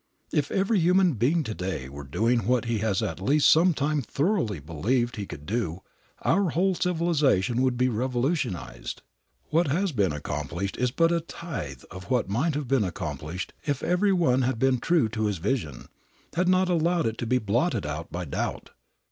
If 0.33 0.49
every 0.49 0.79
human 0.79 1.13
being 1.13 1.43
to 1.43 1.53
day 1.53 1.87
were 1.87 2.03
doing 2.05 2.47
what 2.47 2.65
he 2.65 2.79
has 2.79 3.03
at 3.03 3.21
least 3.21 3.47
some 3.47 3.71
time 3.75 4.01
thoroughly 4.01 4.59
believed 4.59 5.15
he 5.15 5.27
could 5.27 5.45
do 5.45 5.83
our 6.23 6.49
whole 6.49 6.73
civilization 6.73 7.61
would 7.61 7.77
be 7.77 7.87
revolutionized. 7.87 9.03
What 9.51 9.67
has 9.67 9.91
been 9.91 10.11
accomplished 10.11 10.75
is 10.77 10.89
but 10.89 11.11
a 11.11 11.21
tithe 11.21 11.83
of 11.91 12.05
what 12.05 12.27
might 12.27 12.55
have 12.55 12.67
been 12.67 12.83
accomplished 12.83 13.53
if 13.63 13.83
every 13.83 14.11
one 14.11 14.41
had 14.41 14.57
been 14.57 14.79
true 14.79 15.07
to 15.09 15.25
his 15.27 15.37
vision, 15.37 15.85
had 16.33 16.47
not 16.49 16.67
allowed 16.67 17.05
it 17.05 17.19
to 17.19 17.27
be 17.27 17.37
blotted 17.37 17.85
out 17.85 18.11
by 18.11 18.25
doubt. 18.25 18.71